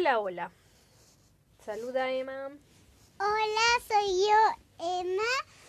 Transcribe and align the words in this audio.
Hola, 0.00 0.18
hola. 0.18 0.50
Saluda 1.62 2.10
Emma. 2.10 2.46
Hola, 3.18 3.66
soy 3.86 4.24
yo, 4.24 4.86
Emma. 4.98 5.22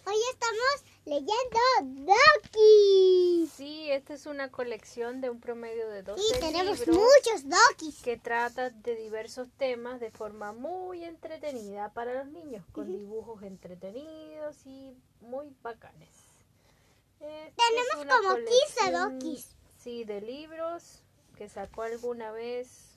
Hoy 0.06 0.16
estamos 0.32 0.86
leyendo 1.04 2.14
Doki. 2.14 3.50
Sí, 3.54 3.92
esta 3.92 4.14
es 4.14 4.26
una 4.28 4.50
colección 4.50 5.20
de 5.20 5.30
un 5.30 5.42
promedio 5.42 5.90
de 5.90 6.04
12 6.04 6.24
Y 6.24 6.40
tenemos 6.40 6.80
libros 6.80 6.96
muchos 6.96 7.44
Dokis. 7.44 8.02
que 8.04 8.16
trata 8.16 8.70
de 8.70 8.96
diversos 8.96 9.50
temas 9.58 10.00
de 10.00 10.12
forma 10.12 10.54
muy 10.54 11.04
entretenida 11.04 11.90
para 11.90 12.14
los 12.14 12.28
niños, 12.28 12.64
con 12.72 12.88
dibujos 12.88 13.44
entretenidos 13.44 14.66
y 14.66 14.96
muy 15.20 15.54
bacanes. 15.62 16.08
Esta 17.20 17.48
es 17.50 17.56
Tenemos 17.98 18.16
como 18.16 18.36
15 18.38 18.48
colección, 18.48 19.20
Dokis. 19.20 19.48
Sí, 19.84 20.06
de 20.06 20.22
libros 20.22 21.04
que 21.36 21.50
sacó 21.50 21.82
alguna 21.82 22.32
vez. 22.32 22.91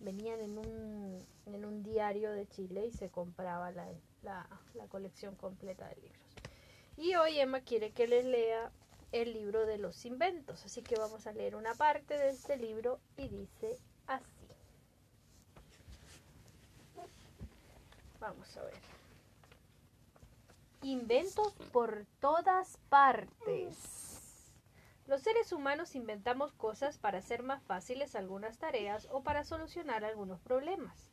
Venían 0.00 0.40
en 0.40 0.58
un, 0.58 1.26
en 1.46 1.64
un 1.64 1.82
diario 1.82 2.32
de 2.32 2.46
Chile 2.48 2.86
y 2.86 2.92
se 2.92 3.08
compraba 3.10 3.70
la, 3.70 3.88
la, 4.22 4.46
la 4.74 4.86
colección 4.86 5.34
completa 5.36 5.88
de 5.88 5.96
libros. 5.96 6.22
Y 6.96 7.14
hoy 7.14 7.40
Emma 7.40 7.60
quiere 7.60 7.90
que 7.92 8.06
les 8.06 8.24
lea 8.24 8.70
el 9.12 9.32
libro 9.32 9.66
de 9.66 9.78
los 9.78 10.04
inventos, 10.04 10.64
así 10.64 10.82
que 10.82 10.96
vamos 10.96 11.26
a 11.26 11.32
leer 11.32 11.56
una 11.56 11.74
parte 11.74 12.18
de 12.18 12.30
este 12.30 12.56
libro 12.56 13.00
y 13.16 13.28
dice 13.28 13.78
así. 14.06 14.24
Vamos 18.20 18.56
a 18.56 18.62
ver. 18.64 18.74
Inventos 20.82 21.52
por 21.72 22.06
todas 22.20 22.78
partes. 22.88 24.05
Los 25.16 25.22
seres 25.22 25.50
humanos 25.50 25.94
inventamos 25.94 26.52
cosas 26.52 26.98
para 26.98 27.20
hacer 27.20 27.42
más 27.42 27.62
fáciles 27.62 28.14
algunas 28.14 28.58
tareas 28.58 29.08
o 29.10 29.22
para 29.22 29.44
solucionar 29.44 30.04
algunos 30.04 30.42
problemas. 30.42 31.10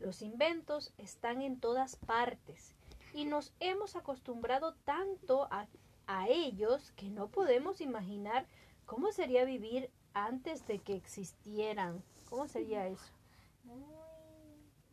Los 0.00 0.20
inventos 0.20 0.92
están 0.98 1.40
en 1.42 1.60
todas 1.60 1.94
partes 1.94 2.74
y 3.14 3.24
nos 3.24 3.54
hemos 3.60 3.94
acostumbrado 3.94 4.74
tanto 4.84 5.46
a, 5.52 5.68
a 6.08 6.26
ellos 6.26 6.90
que 6.96 7.08
no 7.08 7.28
podemos 7.28 7.80
imaginar 7.80 8.48
cómo 8.84 9.12
sería 9.12 9.44
vivir 9.44 9.92
antes 10.12 10.66
de 10.66 10.80
que 10.80 10.96
existieran. 10.96 12.02
¿Cómo 12.28 12.48
sería 12.48 12.88
eso? 12.88 13.12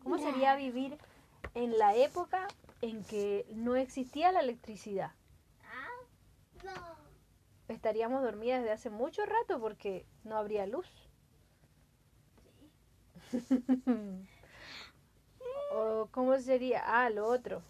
¿Cómo 0.04 0.20
sería 0.20 0.56
vivir 0.56 1.00
en 1.56 1.80
la 1.80 1.96
época 1.96 2.48
en 2.82 3.04
que 3.04 3.48
no 3.56 3.76
existía 3.78 4.32
la 4.32 4.42
electricidad? 4.42 5.12
Estaríamos 7.74 8.22
dormidas 8.22 8.62
desde 8.62 8.74
hace 8.74 8.90
mucho 8.90 9.26
rato 9.26 9.60
porque 9.60 10.06
no 10.24 10.38
habría 10.38 10.68
luz. 10.68 10.88
o 15.74 16.08
cómo 16.12 16.38
sería, 16.40 16.84
ah, 16.86 17.10
lo 17.10 17.26
otro. 17.26 17.64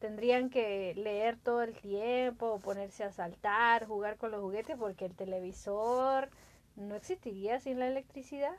Tendrían 0.00 0.50
que 0.50 0.94
leer 0.96 1.38
todo 1.38 1.62
el 1.62 1.74
tiempo, 1.74 2.58
ponerse 2.58 3.04
a 3.04 3.12
saltar, 3.12 3.86
jugar 3.86 4.16
con 4.16 4.32
los 4.32 4.40
juguetes 4.40 4.76
porque 4.76 5.04
el 5.04 5.14
televisor 5.14 6.28
no 6.74 6.96
existiría 6.96 7.60
sin 7.60 7.78
la 7.78 7.86
electricidad. 7.86 8.56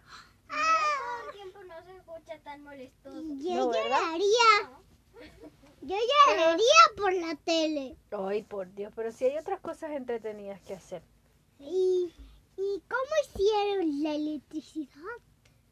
Todo 0.47 1.27
el 1.27 1.33
tiempo 1.35 1.59
no 1.63 1.83
se 1.83 1.97
escucha 1.97 2.39
tan 2.43 2.63
molestoso. 2.63 3.21
Yo 3.39 3.55
No, 3.55 3.69
¿verdad? 3.69 3.99
Yo 5.81 5.95
lloraría 6.27 6.65
por 6.95 7.13
la 7.13 7.35
tele. 7.35 7.97
Ay, 8.11 8.43
por 8.43 8.73
Dios, 8.73 8.93
pero 8.95 9.11
si 9.11 9.25
hay 9.25 9.37
otras 9.37 9.59
cosas 9.59 9.91
entretenidas 9.91 10.61
que 10.61 10.73
hacer. 10.75 11.03
¿Y, 11.59 12.13
y 12.57 12.83
cómo 12.87 13.11
hicieron 13.25 14.03
la 14.03 14.15
electricidad? 14.15 14.89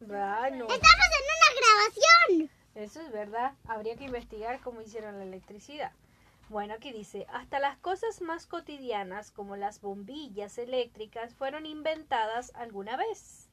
Ah, 0.10 0.50
no. 0.52 0.66
Estamos 0.68 1.08
en 1.18 1.26
una 1.28 1.52
grabación. 1.60 2.52
Eso 2.76 3.02
es 3.02 3.12
verdad. 3.12 3.54
Habría 3.66 3.96
que 3.96 4.06
investigar 4.06 4.60
cómo 4.62 4.82
hicieron 4.82 5.18
la 5.18 5.24
electricidad. 5.24 5.92
Bueno, 6.50 6.74
aquí 6.74 6.92
dice, 6.92 7.26
hasta 7.30 7.60
las 7.60 7.78
cosas 7.78 8.22
más 8.22 8.46
cotidianas 8.46 9.32
como 9.32 9.56
las 9.56 9.80
bombillas 9.80 10.58
eléctricas 10.58 11.34
fueron 11.34 11.66
inventadas 11.66 12.52
alguna 12.56 12.98
vez. 12.98 13.50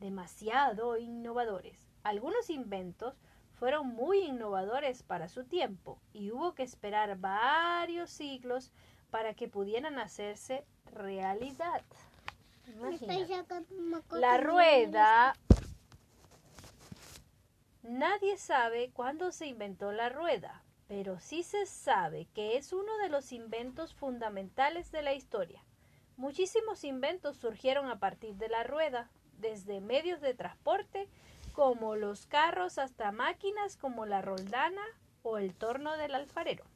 Demasiado 0.00 0.96
innovadores. 0.96 1.78
Algunos 2.02 2.50
inventos 2.50 3.14
fueron 3.58 3.88
muy 3.88 4.20
innovadores 4.20 5.02
para 5.02 5.28
su 5.28 5.44
tiempo 5.44 5.98
y 6.12 6.30
hubo 6.30 6.54
que 6.54 6.62
esperar 6.62 7.18
varios 7.18 8.10
siglos 8.10 8.70
para 9.10 9.34
que 9.34 9.48
pudieran 9.48 9.98
hacerse 9.98 10.64
realidad. 10.92 11.82
La 14.10 14.38
rueda. 14.38 15.34
Nadie 17.82 18.36
sabe 18.36 18.90
cuándo 18.92 19.30
se 19.32 19.46
inventó 19.46 19.92
la 19.92 20.08
rueda, 20.08 20.62
pero 20.88 21.20
sí 21.20 21.42
se 21.42 21.66
sabe 21.66 22.26
que 22.34 22.56
es 22.56 22.72
uno 22.72 22.96
de 22.98 23.08
los 23.08 23.32
inventos 23.32 23.94
fundamentales 23.94 24.90
de 24.90 25.02
la 25.02 25.14
historia. 25.14 25.62
Muchísimos 26.16 26.82
inventos 26.84 27.36
surgieron 27.36 27.88
a 27.88 27.98
partir 28.00 28.34
de 28.34 28.48
la 28.48 28.64
rueda, 28.64 29.08
desde 29.38 29.80
medios 29.80 30.20
de 30.20 30.34
transporte 30.34 31.08
como 31.56 31.96
los 31.96 32.26
carros 32.26 32.76
hasta 32.76 33.12
máquinas 33.12 33.78
como 33.78 34.04
la 34.04 34.20
roldana 34.20 34.82
o 35.22 35.38
el 35.38 35.54
torno 35.54 35.96
del 35.96 36.14
alfarero. 36.14 36.66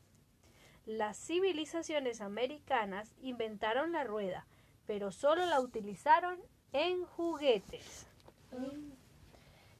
Las 0.86 1.18
civilizaciones 1.18 2.22
americanas 2.22 3.12
inventaron 3.20 3.92
la 3.92 4.04
rueda, 4.04 4.46
pero 4.86 5.12
solo 5.12 5.44
la 5.44 5.60
utilizaron 5.60 6.40
en 6.72 7.04
juguetes. 7.04 8.06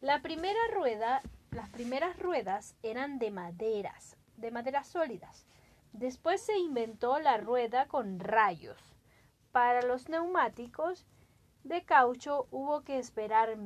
La 0.03 0.21
primera 0.21 0.61
rueda, 0.75 1.23
las 1.51 1.71
primeras 1.71 2.19
ruedas 2.19 2.75
eran 2.83 3.19
de 3.19 3.31
maderas, 3.31 4.19
de 4.37 4.51
maderas 4.51 4.87
sólidas. 4.87 5.47
Después 5.95 6.43
se 6.43 6.59
inventó 6.59 7.19
la 7.21 7.39
rueda 7.39 7.89
con 7.89 8.21
rayos. 8.21 8.79
Para 9.51 9.81
los 9.81 10.11
neumáticos 10.11 11.07
de 11.65 11.85
caucho 11.85 12.47
hubo 12.51 12.83
que 12.83 12.99
esperar 12.99 13.57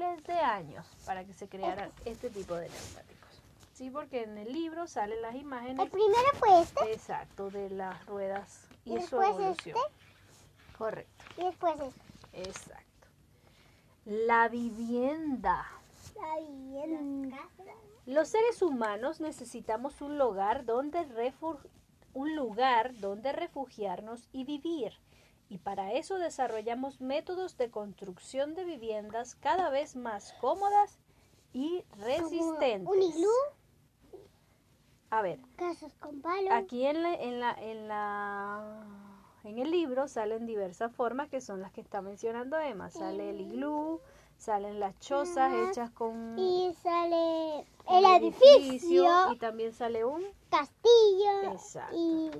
miles 0.00 0.24
de 0.24 0.34
años 0.34 0.86
para 1.04 1.24
que 1.24 1.32
se 1.34 1.48
crearan 1.48 1.92
este 2.04 2.30
tipo 2.30 2.54
de 2.54 2.68
neumáticos. 2.68 3.42
Sí, 3.74 3.90
porque 3.90 4.22
en 4.24 4.36
el 4.38 4.52
libro 4.52 4.86
salen 4.86 5.20
las 5.22 5.34
El 5.34 5.40
imágenes 5.42 5.90
primero 5.90 6.28
fue 6.38 6.60
este 6.62 6.92
exacto 6.92 7.50
de 7.50 7.70
las 7.70 8.04
ruedas 8.06 8.66
y, 8.84 8.90
¿Y 8.90 8.94
su 9.02 9.18
después 9.18 9.28
evolución. 9.30 9.78
Correcto, 10.76 11.24
y 11.38 11.44
después 11.44 11.74
este. 11.80 12.48
exacto. 12.50 12.84
La 14.06 14.48
vivienda. 14.48 15.66
La 16.16 16.40
vivienda. 16.40 17.38
Los 18.06 18.28
seres 18.28 18.60
humanos 18.62 19.20
necesitamos 19.20 20.00
un 20.00 20.18
lugar 20.18 20.64
donde 20.64 21.00
refu- 21.08 21.58
un 22.14 22.34
lugar 22.34 22.98
donde 22.98 23.32
refugiarnos 23.32 24.28
y 24.32 24.44
vivir. 24.44 24.92
Y 25.50 25.58
para 25.58 25.92
eso 25.92 26.16
desarrollamos 26.18 27.00
métodos 27.00 27.56
de 27.58 27.70
construcción 27.70 28.54
de 28.54 28.64
viviendas 28.64 29.34
cada 29.34 29.68
vez 29.68 29.96
más 29.96 30.32
cómodas 30.40 30.96
y 31.52 31.84
resistentes. 31.98 32.88
Un 32.88 33.02
iglú, 33.02 33.28
A 35.10 35.22
ver, 35.22 35.40
casas 35.56 35.92
con 35.96 36.20
palos. 36.22 36.52
aquí 36.52 36.86
en 36.86 37.02
la, 37.02 37.14
en 37.14 37.40
la, 37.40 37.52
en 37.60 37.88
la, 37.88 38.84
en 39.42 39.58
el 39.58 39.72
libro 39.72 40.06
salen 40.06 40.46
diversas 40.46 40.92
formas 40.94 41.28
que 41.28 41.40
son 41.40 41.60
las 41.60 41.72
que 41.72 41.80
está 41.80 42.00
mencionando 42.00 42.56
Emma. 42.56 42.88
Sale 42.90 43.30
el 43.30 43.40
iglú, 43.40 44.00
salen 44.38 44.78
las 44.78 44.96
chozas 45.00 45.52
Ajá. 45.52 45.68
hechas 45.68 45.90
con 45.90 46.38
Y 46.38 46.72
sale 46.80 47.66
el 47.88 48.04
edificio, 48.22 49.32
y 49.32 49.36
también 49.38 49.72
sale 49.72 50.04
un 50.04 50.22
castillo. 50.48 51.50
Exacto. 51.50 51.96
Y 51.96 52.30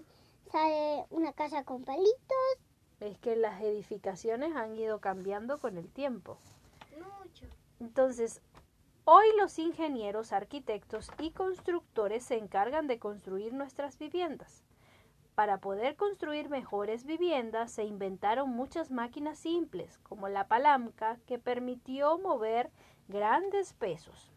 sale 0.52 1.06
una 1.10 1.32
casa 1.32 1.64
con 1.64 1.82
palitos. 1.82 2.69
Es 3.00 3.18
que 3.18 3.36
las 3.36 3.60
edificaciones 3.62 4.54
han 4.54 4.76
ido 4.76 5.00
cambiando 5.00 5.58
con 5.58 5.76
el 5.78 5.90
tiempo. 5.90 6.38
Mucho. 6.98 7.46
Entonces, 7.80 8.42
hoy 9.04 9.26
los 9.38 9.58
ingenieros, 9.58 10.32
arquitectos 10.32 11.10
y 11.18 11.30
constructores 11.30 12.24
se 12.24 12.36
encargan 12.36 12.86
de 12.86 12.98
construir 12.98 13.54
nuestras 13.54 13.98
viviendas. 13.98 14.64
Para 15.34 15.58
poder 15.58 15.96
construir 15.96 16.50
mejores 16.50 17.04
viviendas 17.04 17.72
se 17.72 17.84
inventaron 17.84 18.50
muchas 18.50 18.90
máquinas 18.90 19.38
simples, 19.38 19.98
como 20.02 20.28
la 20.28 20.48
palanca, 20.48 21.18
que 21.26 21.38
permitió 21.38 22.18
mover 22.18 22.70
grandes 23.08 23.72
pesos. 23.72 24.30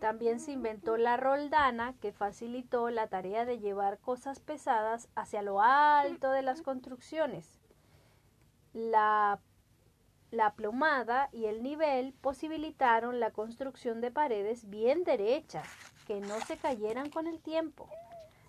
También 0.00 0.40
se 0.40 0.52
inventó 0.52 0.96
la 0.96 1.18
roldana, 1.18 1.94
que 2.00 2.10
facilitó 2.10 2.88
la 2.88 3.08
tarea 3.08 3.44
de 3.44 3.58
llevar 3.58 3.98
cosas 3.98 4.40
pesadas 4.40 5.08
hacia 5.14 5.42
lo 5.42 5.60
alto 5.60 6.30
de 6.30 6.40
las 6.40 6.62
construcciones. 6.62 7.60
La, 8.72 9.40
la 10.30 10.54
plomada 10.54 11.28
y 11.32 11.44
el 11.44 11.62
nivel 11.62 12.14
posibilitaron 12.14 13.20
la 13.20 13.30
construcción 13.30 14.00
de 14.00 14.10
paredes 14.10 14.70
bien 14.70 15.04
derechas, 15.04 15.68
que 16.06 16.20
no 16.20 16.40
se 16.40 16.56
cayeran 16.56 17.10
con 17.10 17.26
el 17.26 17.38
tiempo. 17.38 17.86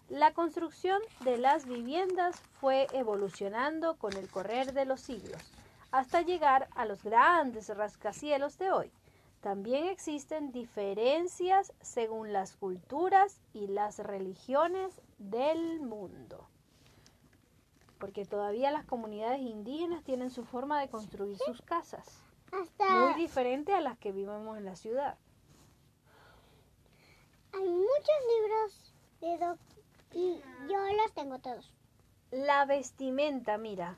La 0.07 0.33
construcción 0.33 1.01
de 1.25 1.37
las 1.37 1.65
viviendas 1.65 2.41
fue 2.61 2.87
evolucionando 2.93 3.97
con 3.97 4.13
el 4.13 4.29
correr 4.29 4.71
de 4.71 4.85
los 4.85 5.01
siglos, 5.01 5.51
hasta 5.91 6.21
llegar 6.21 6.69
a 6.75 6.85
los 6.85 7.03
grandes 7.03 7.67
rascacielos 7.75 8.57
de 8.57 8.71
hoy. 8.71 8.91
También 9.41 9.87
existen 9.87 10.51
diferencias 10.51 11.73
según 11.81 12.31
las 12.31 12.55
culturas 12.55 13.41
y 13.53 13.67
las 13.67 13.97
religiones 13.97 15.01
del 15.17 15.81
mundo. 15.81 16.47
Porque 17.97 18.25
todavía 18.25 18.71
las 18.71 18.85
comunidades 18.85 19.41
indígenas 19.41 20.03
tienen 20.03 20.29
su 20.29 20.45
forma 20.45 20.79
de 20.79 20.89
construir 20.89 21.37
sus 21.39 21.61
casas, 21.63 22.21
Hasta 22.51 22.89
muy 22.89 23.15
diferente 23.15 23.73
a 23.73 23.81
las 23.81 23.97
que 23.97 24.11
vivimos 24.11 24.57
en 24.57 24.65
la 24.65 24.75
ciudad. 24.75 25.17
hay 27.53 27.67
muchos 27.67 28.15
libros 28.35 28.93
de 29.21 29.37
doc 29.45 29.59
y 30.13 30.41
yo 30.69 30.77
los 31.03 31.13
tengo 31.13 31.39
todos. 31.39 31.73
La 32.31 32.65
vestimenta, 32.65 33.57
mira, 33.57 33.97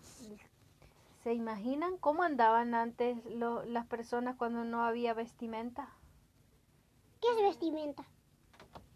¿se 1.24 1.34
imaginan 1.34 1.98
cómo 1.98 2.24
andaban 2.24 2.74
antes 2.76 3.24
lo- 3.26 3.64
las 3.64 3.86
personas 3.88 4.36
cuando 4.36 4.64
no 4.66 4.84
había 4.84 5.14
vestimenta? 5.14 5.90
¿Qué 7.22 7.28
es 7.32 7.42
vestimenta? 7.42 8.04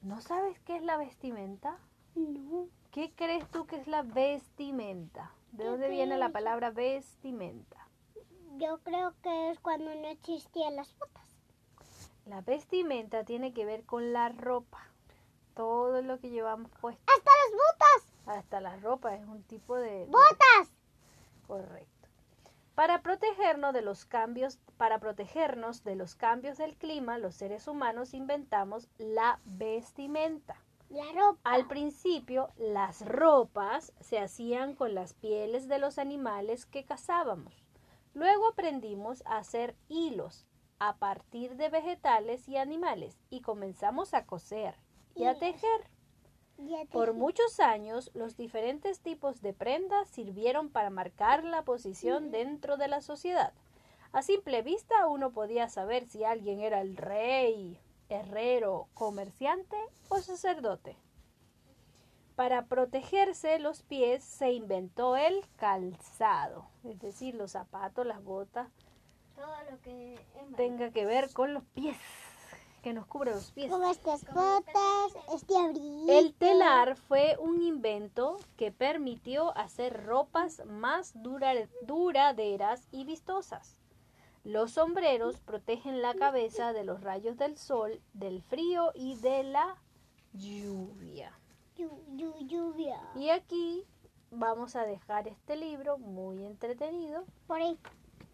¿No 0.01 0.21
sabes 0.21 0.59
qué 0.59 0.75
es 0.75 0.83
la 0.83 0.97
vestimenta? 0.97 1.77
No. 2.15 2.67
¿Qué 2.91 3.13
crees 3.15 3.47
tú 3.51 3.65
que 3.65 3.77
es 3.77 3.87
la 3.87 4.01
vestimenta? 4.01 5.31
¿De 5.51 5.63
¿Qué 5.63 5.69
dónde 5.69 5.89
viene 5.89 6.17
la 6.17 6.29
palabra 6.29 6.71
vestimenta? 6.71 7.87
Yo 8.57 8.79
creo 8.79 9.13
que 9.21 9.51
es 9.51 9.59
cuando 9.59 9.93
no 9.95 10.07
existían 10.07 10.75
las 10.75 10.93
botas. 10.97 11.37
La 12.25 12.41
vestimenta 12.41 13.23
tiene 13.23 13.53
que 13.53 13.65
ver 13.65 13.85
con 13.85 14.11
la 14.13 14.29
ropa. 14.29 14.83
Todo 15.53 16.01
lo 16.01 16.19
que 16.19 16.29
llevamos 16.29 16.69
puesto. 16.81 17.01
¡Hasta 17.07 17.31
las 17.31 17.53
botas! 17.53 18.37
Hasta 18.37 18.59
la 18.61 18.75
ropa 18.77 19.15
es 19.15 19.25
un 19.25 19.43
tipo 19.43 19.75
de... 19.75 19.89
de- 19.89 20.05
¡Botas! 20.07 20.71
Correcto. 21.47 21.96
Para 22.77 23.01
protegernos 23.01 23.73
de 23.73 23.81
los 23.81 24.05
cambios, 24.05 24.59
para 24.77 24.99
protegernos 24.99 25.83
de 25.83 25.95
los 25.95 26.13
cambios 26.13 26.59
del 26.59 26.77
clima, 26.77 27.17
los 27.17 27.33
seres 27.33 27.67
humanos 27.67 28.13
inventamos 28.13 28.87
la 28.99 29.39
vestimenta. 29.45 30.63
La 30.87 31.11
ropa. 31.11 31.39
Al 31.43 31.67
principio, 31.67 32.49
las 32.55 33.03
ropas 33.03 33.93
se 33.99 34.19
hacían 34.19 34.75
con 34.75 34.93
las 34.93 35.15
pieles 35.15 35.67
de 35.67 35.79
los 35.79 35.97
animales 35.97 36.67
que 36.67 36.85
cazábamos. 36.85 37.65
Luego 38.13 38.47
aprendimos 38.49 39.25
a 39.25 39.37
hacer 39.37 39.75
hilos 39.87 40.45
a 40.77 40.97
partir 40.97 41.55
de 41.55 41.69
vegetales 41.69 42.47
y 42.47 42.57
animales 42.57 43.17
y 43.31 43.41
comenzamos 43.41 44.13
a 44.13 44.27
coser 44.27 44.75
y 45.15 45.25
a 45.25 45.39
tejer. 45.39 45.89
Por 46.91 47.13
muchos 47.13 47.59
años, 47.59 48.11
los 48.13 48.35
diferentes 48.35 48.99
tipos 48.99 49.41
de 49.41 49.53
prendas 49.53 50.07
sirvieron 50.09 50.69
para 50.69 50.89
marcar 50.89 51.43
la 51.43 51.63
posición 51.63 52.31
dentro 52.31 52.77
de 52.77 52.87
la 52.87 53.01
sociedad. 53.01 53.53
A 54.11 54.21
simple 54.21 54.63
vista 54.63 55.07
uno 55.07 55.31
podía 55.31 55.69
saber 55.69 56.07
si 56.07 56.23
alguien 56.23 56.59
era 56.59 56.81
el 56.81 56.97
rey, 56.97 57.79
herrero, 58.09 58.87
comerciante 58.93 59.77
o 60.09 60.17
sacerdote. 60.19 60.95
Para 62.35 62.65
protegerse 62.65 63.59
los 63.59 63.83
pies 63.83 64.23
se 64.23 64.51
inventó 64.51 65.17
el 65.17 65.43
calzado, 65.55 66.67
es 66.83 66.99
decir, 66.99 67.35
los 67.35 67.51
zapatos, 67.51 68.05
las 68.05 68.23
botas, 68.23 68.69
Todo 69.35 69.71
lo 69.71 69.81
que 69.81 70.19
tenga 70.55 70.91
que 70.91 71.05
ver 71.05 71.31
con 71.33 71.53
los 71.53 71.63
pies, 71.73 71.97
que 72.81 72.93
nos 72.93 73.05
cubre 73.07 73.31
los 73.31 73.51
pies. 73.51 73.71
Estas 73.91 74.23
botas, 74.33 75.15
este 75.33 75.57
abrigo. 75.57 76.05
El 76.11 76.33
telar 76.33 76.95
fue 76.95 77.35
un 77.39 77.61
invento 77.61 78.37
que 78.55 78.71
permitió 78.71 79.55
hacer 79.57 80.05
ropas 80.05 80.65
más 80.65 81.11
dura- 81.21 81.67
duraderas 81.81 82.87
y 82.91 83.03
vistosas. 83.05 83.75
Los 84.43 84.71
sombreros 84.71 85.39
protegen 85.41 86.01
la 86.01 86.13
cabeza 86.13 86.71
de 86.71 86.85
los 86.85 87.01
rayos 87.01 87.37
del 87.37 87.57
sol, 87.57 87.99
del 88.13 88.41
frío 88.41 88.91
y 88.95 89.15
de 89.15 89.43
la 89.43 89.75
lluvia. 90.33 91.31
Llu- 91.77 92.05
llu- 92.15 92.47
lluvia. 92.47 93.01
Y 93.15 93.29
aquí 93.29 93.83
vamos 94.31 94.75
a 94.75 94.85
dejar 94.85 95.27
este 95.27 95.55
libro 95.57 95.97
muy 95.97 96.45
entretenido 96.45 97.23
Por 97.47 97.61
ahí. 97.61 97.77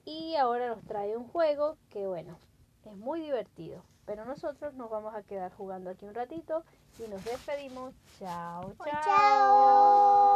y 0.05 0.35
ahora 0.35 0.67
nos 0.75 0.83
trae 0.85 1.17
un 1.17 1.27
juego 1.27 1.77
que 1.89 2.05
bueno, 2.07 2.37
es 2.85 2.95
muy 2.97 3.21
divertido. 3.21 3.81
Pero 4.05 4.25
nosotros 4.25 4.73
nos 4.73 4.89
vamos 4.89 5.15
a 5.15 5.23
quedar 5.23 5.51
jugando 5.53 5.89
aquí 5.89 6.05
un 6.05 6.13
ratito 6.13 6.63
y 6.99 7.07
nos 7.09 7.23
despedimos. 7.23 7.93
Chao, 8.19 8.73
chao. 8.83 9.01
Chao. 9.03 10.32